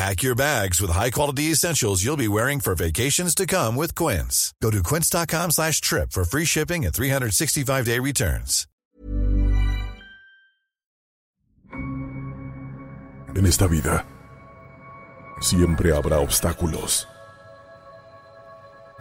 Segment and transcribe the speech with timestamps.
[0.00, 4.54] Pack your bags with high-quality essentials you'll be wearing for vacations to come with Quince.
[4.62, 8.66] Go to quince.com slash trip for free shipping and 365-day returns.
[13.36, 14.06] En esta vida,
[15.42, 17.06] siempre habrá obstáculos.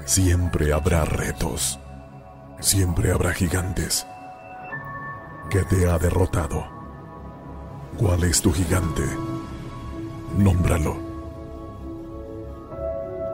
[0.05, 1.79] Siempre habrá retos.
[2.59, 4.05] Siempre habrá gigantes.
[5.49, 6.67] que te ha derrotado?
[7.97, 9.38] ¿Cuál es tu gigante?
[10.37, 10.97] Nómbralo.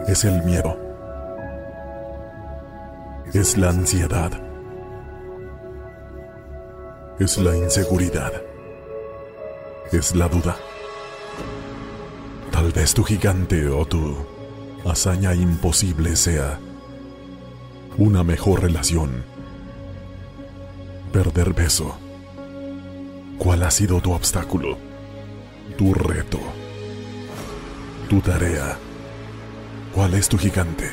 [0.08, 0.78] Es el miedo.
[3.34, 4.32] Es la ansiedad.
[7.20, 8.32] Es la inseguridad.
[9.92, 10.56] Es la duda.
[12.52, 14.16] Tal vez tu gigante o tu
[14.86, 16.60] hazaña imposible sea
[17.98, 19.24] una mejor relación.
[21.12, 21.98] Perder peso.
[23.38, 24.78] ¿Cuál ha sido tu obstáculo?
[25.78, 26.40] Tu reto.
[28.10, 28.78] Tu tarea.
[29.94, 30.92] ¿Cuál es tu gigante?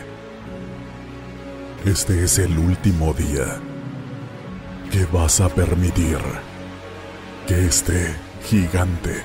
[1.84, 3.60] Este es el último día
[4.91, 6.18] que vas a permitir
[7.46, 9.22] que este gigante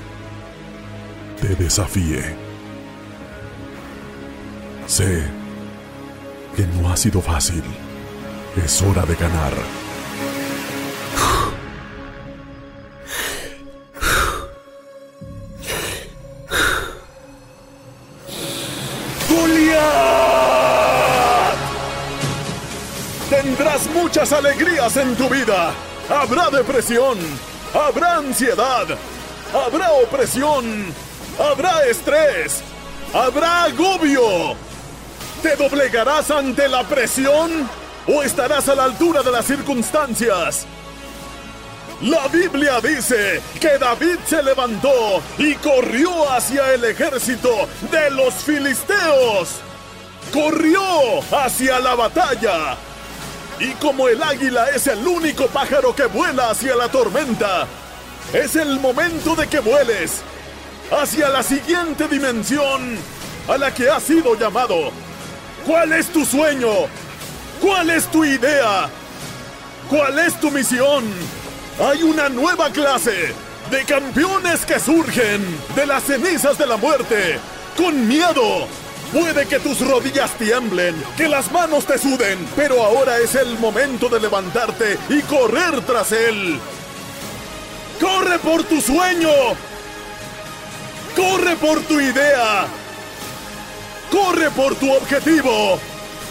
[1.40, 2.36] te desafíe.
[4.86, 5.22] Sé
[6.56, 7.62] que no ha sido fácil.
[8.62, 9.52] Es hora de ganar.
[24.26, 25.72] Alegrías en tu vida.
[26.08, 27.16] Habrá depresión,
[27.72, 28.86] habrá ansiedad,
[29.54, 30.86] habrá opresión,
[31.38, 32.60] habrá estrés,
[33.14, 34.56] habrá agobio.
[35.40, 37.68] ¿Te doblegarás ante la presión
[38.08, 40.66] o estarás a la altura de las circunstancias?
[42.02, 49.60] La Biblia dice que David se levantó y corrió hacia el ejército de los filisteos.
[50.32, 50.80] Corrió
[51.30, 52.76] hacia la batalla.
[53.60, 57.66] Y como el águila es el único pájaro que vuela hacia la tormenta,
[58.32, 60.22] es el momento de que vueles
[60.90, 62.96] hacia la siguiente dimensión
[63.48, 64.90] a la que has sido llamado.
[65.66, 66.70] ¿Cuál es tu sueño?
[67.60, 68.88] ¿Cuál es tu idea?
[69.90, 71.04] ¿Cuál es tu misión?
[71.80, 73.34] Hay una nueva clase
[73.70, 75.44] de campeones que surgen
[75.74, 77.38] de las cenizas de la muerte,
[77.76, 78.68] con miedo.
[79.12, 84.08] Puede que tus rodillas tiemblen, que las manos te suden, pero ahora es el momento
[84.08, 86.58] de levantarte y correr tras él.
[87.98, 89.30] ¡Corre por tu sueño!
[91.16, 92.66] ¡Corre por tu idea!
[94.10, 95.80] ¡Corre por tu objetivo!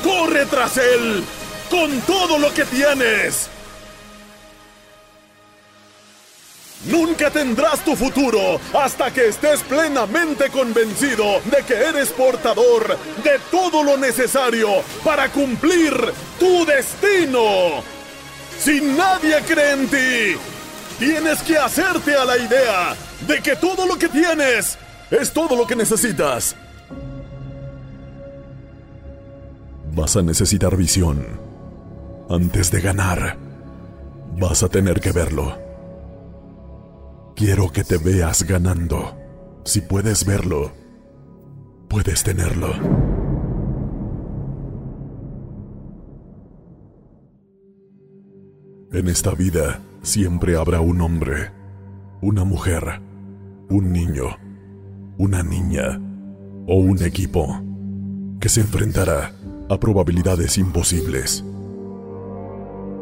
[0.03, 1.23] ¡Corre tras él!
[1.71, 3.49] ¡Con todo lo que tienes!
[6.87, 13.83] Nunca tendrás tu futuro hasta que estés plenamente convencido de que eres portador de todo
[13.83, 14.69] lo necesario
[15.03, 15.93] para cumplir
[16.39, 17.83] tu destino.
[18.57, 20.39] Si nadie cree en ti,
[20.97, 22.95] tienes que hacerte a la idea
[23.27, 24.77] de que todo lo que tienes
[25.11, 26.55] es todo lo que necesitas.
[29.93, 31.25] Vas a necesitar visión.
[32.29, 33.37] Antes de ganar,
[34.37, 35.66] vas a tener que verlo.
[37.37, 39.15] Quiero que te veas ganando.
[39.63, 40.71] Si puedes verlo,
[41.87, 42.73] puedes tenerlo.
[48.91, 51.51] En esta vida siempre habrá un hombre,
[52.23, 53.03] una mujer,
[53.69, 54.35] un niño,
[55.19, 56.01] una niña
[56.65, 57.61] o un equipo
[58.39, 59.31] que se enfrentará
[59.69, 61.45] a probabilidades imposibles.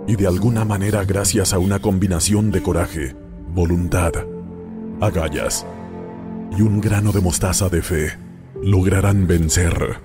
[0.08, 3.16] Y de alguna manera gracias a una combinación de coraje,
[3.54, 4.12] voluntad,
[5.02, 5.66] agallas
[6.58, 8.18] y un grano de mostaza de fe,
[8.62, 10.00] lograrán vencer.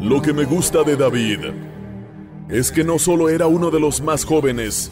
[0.00, 1.40] Lo que me gusta de David
[2.48, 4.90] es que no solo era uno de los más jóvenes,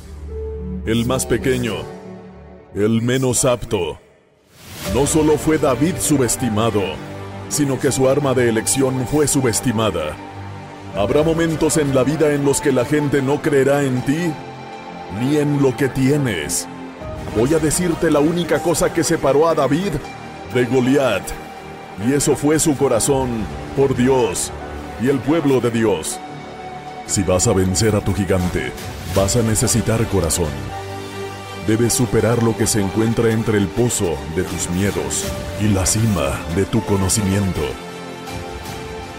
[0.87, 1.75] el más pequeño,
[2.75, 3.99] el menos apto.
[4.95, 6.83] No solo fue David subestimado,
[7.49, 10.17] sino que su arma de elección fue subestimada.
[10.97, 14.33] Habrá momentos en la vida en los que la gente no creerá en ti
[15.21, 16.69] ni en lo que tienes.
[17.37, 19.93] Voy a decirte la única cosa que separó a David
[20.53, 21.23] de Goliat.
[22.07, 23.45] Y eso fue su corazón
[23.77, 24.51] por Dios
[25.01, 26.19] y el pueblo de Dios.
[27.07, 28.73] Si vas a vencer a tu gigante,
[29.15, 30.51] vas a necesitar corazón.
[31.67, 35.25] Debes superar lo que se encuentra entre el pozo de tus miedos
[35.61, 37.61] y la cima de tu conocimiento.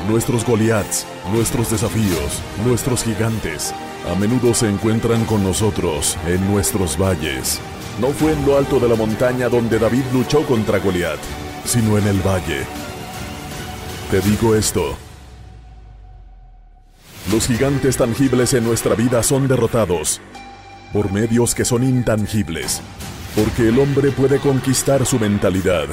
[0.10, 3.74] Nuestros Goliaths, nuestros desafíos, nuestros gigantes,
[4.10, 7.60] a menudo se encuentran con nosotros en nuestros valles.
[8.00, 11.20] No fue en lo alto de la montaña donde David luchó contra Goliat,
[11.66, 12.66] sino en el valle.
[14.10, 14.96] Te digo esto.
[17.32, 20.20] Los gigantes tangibles en nuestra vida son derrotados
[20.92, 22.82] por medios que son intangibles,
[23.36, 25.88] porque el hombre puede conquistar su mentalidad.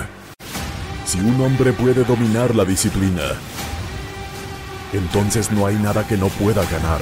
[1.05, 3.23] Si un hombre puede dominar la disciplina,
[4.93, 7.01] entonces no hay nada que no pueda ganar.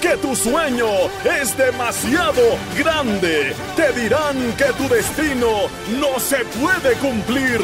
[0.00, 0.86] Que tu sueño
[1.24, 2.42] es demasiado
[2.76, 3.54] grande.
[3.76, 7.60] Te dirán que tu destino no se puede cumplir.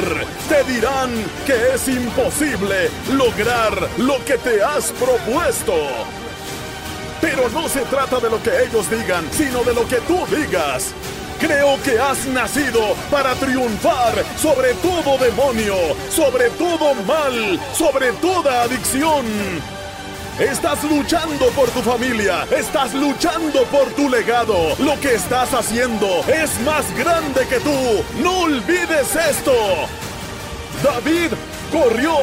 [0.48, 1.10] Te dirán
[1.46, 5.74] que es imposible lograr lo que te has propuesto.
[7.20, 10.92] Pero no se trata de lo que ellos digan, sino de lo que tú digas.
[11.40, 15.74] Creo que has nacido para triunfar sobre todo demonio,
[16.10, 19.24] sobre todo mal, sobre toda adicción.
[20.38, 24.76] Estás luchando por tu familia, estás luchando por tu legado.
[24.78, 28.04] Lo que estás haciendo es más grande que tú.
[28.22, 29.54] No olvides esto.
[30.84, 31.32] David
[31.72, 32.14] corrió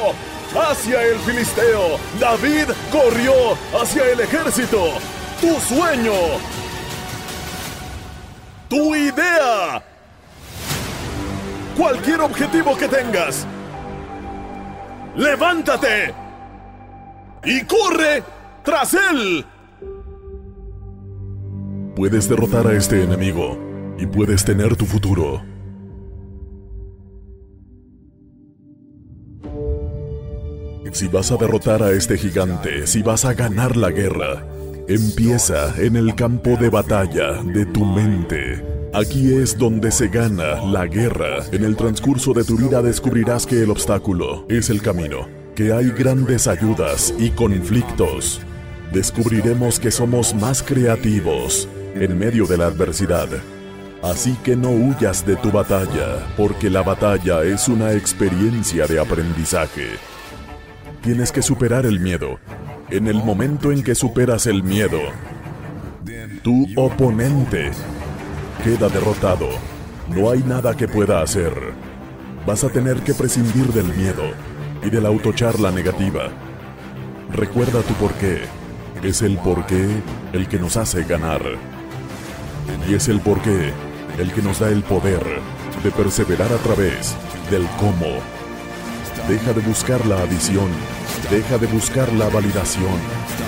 [0.55, 1.97] hacia el filisteo.
[2.19, 3.33] David corrió
[3.81, 4.93] hacia el ejército.
[5.41, 6.13] Tu sueño.
[8.69, 9.81] Tu idea.
[11.75, 13.47] Cualquier objetivo que tengas.
[15.15, 16.22] Levántate
[17.45, 18.23] y corre
[18.63, 19.45] tras él.
[21.95, 25.43] Puedes derrotar a este enemigo y puedes tener tu futuro.
[30.93, 34.45] Si vas a derrotar a este gigante, si vas a ganar la guerra,
[34.87, 38.63] empieza en el campo de batalla de tu mente.
[38.93, 41.43] Aquí es donde se gana la guerra.
[41.51, 45.91] En el transcurso de tu vida descubrirás que el obstáculo es el camino, que hay
[45.91, 48.41] grandes ayudas y conflictos.
[48.91, 53.27] Descubriremos que somos más creativos en medio de la adversidad.
[54.01, 59.91] Así que no huyas de tu batalla, porque la batalla es una experiencia de aprendizaje.
[61.01, 62.39] Tienes que superar el miedo.
[62.89, 64.99] En el momento en que superas el miedo,
[66.41, 67.71] tu oponente
[68.63, 69.49] queda derrotado.
[70.09, 71.53] No hay nada que pueda hacer.
[72.45, 74.52] Vas a tener que prescindir del miedo
[74.85, 76.29] y de la autocharla negativa.
[77.31, 78.41] Recuerda tu porqué.
[79.01, 79.87] Es el porqué
[80.33, 81.41] el que nos hace ganar.
[82.87, 83.73] Y es el porqué
[84.17, 85.23] el que nos da el poder
[85.83, 87.15] de perseverar a través
[87.49, 88.19] del cómo.
[89.27, 90.69] Deja de buscar la adición.
[91.31, 92.99] Deja de buscar la validación.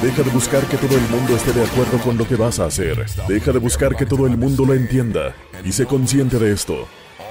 [0.01, 2.65] Deja de buscar que todo el mundo esté de acuerdo con lo que vas a
[2.65, 3.05] hacer.
[3.27, 5.35] Deja de buscar que todo el mundo lo entienda.
[5.63, 6.87] Y sé consciente de esto.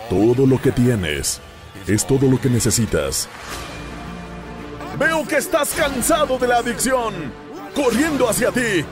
[0.08, 1.40] Todo lo que tienes
[1.86, 3.28] es todo lo que necesitas.
[4.98, 7.14] Veo que estás cansado de la adicción,
[7.74, 8.84] corriendo hacia ti,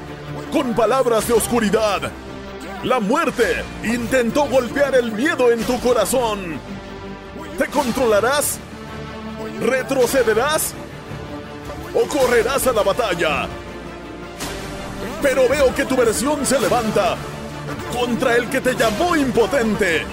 [0.51, 2.11] con palabras de oscuridad.
[2.83, 6.59] La muerte intentó golpear el miedo en tu corazón.
[7.57, 8.59] ¿Te controlarás?
[9.61, 10.75] ¿Retrocederás?
[11.95, 13.47] ¿O correrás a la batalla?
[15.23, 17.15] Pero veo que tu versión se levanta
[17.93, 20.05] contra el que te llamó impotente.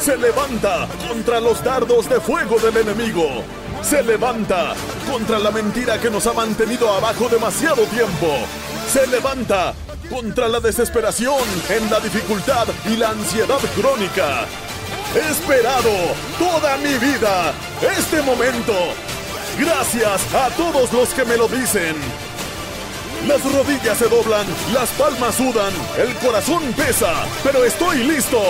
[0.00, 3.44] Se levanta contra los dardos de fuego del enemigo.
[3.82, 4.74] Se levanta
[5.10, 8.26] contra la mentira que nos ha mantenido abajo demasiado tiempo.
[8.92, 9.74] Se levanta
[10.10, 14.46] contra la desesperación en la dificultad y la ansiedad crónica.
[15.14, 15.90] He esperado
[16.38, 17.52] toda mi vida
[17.96, 18.74] este momento.
[19.58, 21.96] Gracias a todos los que me lo dicen.
[23.26, 28.40] Las rodillas se doblan, las palmas sudan, el corazón pesa, pero estoy listo.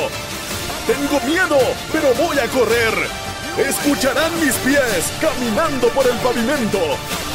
[0.87, 1.59] Tengo miedo,
[1.93, 3.28] pero voy a correr.
[3.59, 6.79] Escucharán mis pies caminando por el pavimento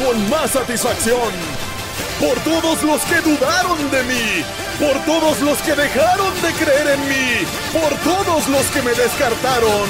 [0.02, 1.32] con más satisfacción.
[2.20, 4.44] Por todos los que dudaron de mí,
[4.78, 9.88] por todos los que dejaron de creer en mí, por todos los que me descartaron.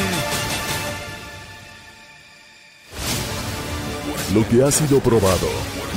[4.34, 5.48] Lo que ha sido probado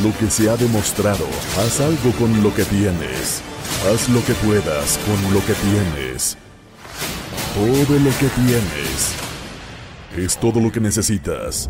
[0.03, 1.25] lo que se ha demostrado.
[1.57, 3.41] Haz algo con lo que tienes.
[3.89, 6.37] Haz lo que puedas con lo que tienes.
[7.55, 9.26] Todo lo que tienes.
[10.17, 11.69] Es todo lo que necesitas.